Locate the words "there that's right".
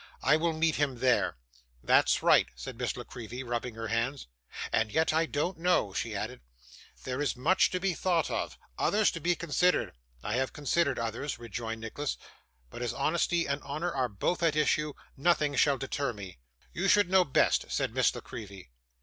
0.97-2.47